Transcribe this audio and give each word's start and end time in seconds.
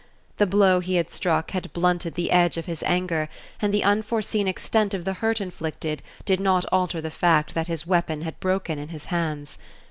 The 0.37 0.47
blow 0.47 0.79
he 0.79 0.95
had 0.95 1.11
struck 1.11 1.51
had 1.51 1.71
blunted 1.73 2.15
the 2.15 2.31
edge 2.31 2.57
of 2.57 2.65
his 2.65 2.81
anger, 2.87 3.29
and 3.61 3.71
the 3.71 3.83
unforeseen 3.83 4.47
extent 4.47 4.95
of 4.95 5.05
the 5.05 5.13
hurt 5.21 5.39
inflicted 5.39 6.01
did 6.25 6.39
not 6.39 6.65
alter 6.71 7.01
the 7.01 7.11
fact 7.11 7.53
that 7.53 7.67
his 7.67 7.85
weapon 7.85 8.21
had 8.23 8.39
broken 8.39 8.79
in 8.79 8.87
his 8.87 9.05
hands. 9.13 9.59